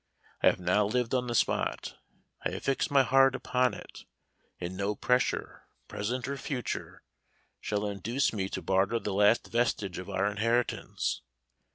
[0.41, 1.95] I have now lived on the spot.
[2.43, 4.05] I have fixed my heart upon it,
[4.59, 7.03] and no pressure, present or future,
[7.59, 11.21] shall induce me to barter the last vestige of our inheritance.